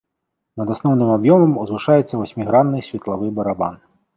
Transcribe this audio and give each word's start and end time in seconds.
Над 0.61 0.71
асноўным 0.75 1.11
аб'ёмам 1.17 1.53
узвышаецца 1.65 2.13
васьмігранны 2.23 2.83
светлавы 2.89 3.33
барабан. 3.43 3.73